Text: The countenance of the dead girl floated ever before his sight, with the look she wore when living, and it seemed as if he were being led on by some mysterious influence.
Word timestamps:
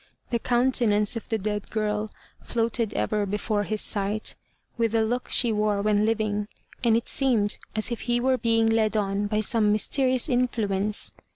The 0.31 0.39
countenance 0.39 1.15
of 1.15 1.29
the 1.29 1.37
dead 1.37 1.69
girl 1.69 2.09
floated 2.41 2.91
ever 2.95 3.27
before 3.27 3.65
his 3.65 3.81
sight, 3.83 4.33
with 4.75 4.93
the 4.93 5.03
look 5.05 5.29
she 5.29 5.51
wore 5.53 5.79
when 5.83 6.07
living, 6.07 6.47
and 6.83 6.97
it 6.97 7.07
seemed 7.07 7.59
as 7.75 7.91
if 7.91 8.01
he 8.01 8.19
were 8.19 8.39
being 8.39 8.65
led 8.65 8.97
on 8.97 9.27
by 9.27 9.41
some 9.41 9.71
mysterious 9.71 10.27
influence. 10.27 11.13